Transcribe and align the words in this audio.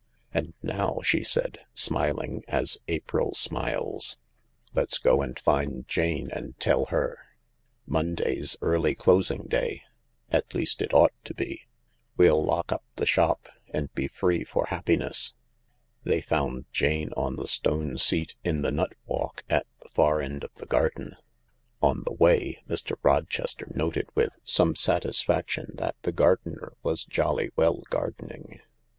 "And 0.33 0.55
now," 0.63 0.97
she 1.03 1.23
said, 1.23 1.59
smiling 1.75 2.43
as 2.47 2.79
April 2.87 3.35
smiles, 3.35 4.17
"let's 4.73 4.97
go 4.97 5.21
and 5.21 5.37
find 5.39 5.87
Jane, 5.87 6.31
and 6.31 6.59
tell 6.59 6.85
her. 6.85 7.19
Monday's 7.85 8.57
early 8.63 8.95
closing 8.95 9.43
day— 9.45 9.83
at 10.31 10.55
least 10.55 10.81
it 10.81 10.91
ought 10.91 11.13
to 11.25 11.35
be. 11.35 11.67
We'll 12.17 12.43
lock 12.43 12.71
up 12.71 12.83
the 12.95 13.05
shop 13.05 13.47
and 13.69 13.93
be 13.93 14.07
free 14.07 14.43
for 14.43 14.65
happiness." 14.65 15.35
Theyfound 16.03 16.65
Jane 16.71 17.11
on 17.15 17.35
the 17.35 17.45
stone 17.45 17.97
seatin 17.99 18.63
the 18.63 18.71
nut 18.71 18.93
walk 19.05 19.43
at 19.51 19.67
the 19.83 19.89
far 19.89 20.19
end 20.19 20.43
of 20.43 20.51
the 20.55 20.65
garden. 20.65 21.15
On 21.79 22.01
the 22.05 22.13
way, 22.13 22.63
Mr. 22.67 22.95
Rochester 23.03 23.67
noted 23.75 24.09
with 24.15 24.33
some 24.43 24.75
satisfaction 24.75 25.73
that 25.75 25.95
the 26.01 26.11
gardener 26.11 26.73
was 26.81 27.05
jolly 27.05 27.51
well 27.55 27.83
gardening. 27.91 28.61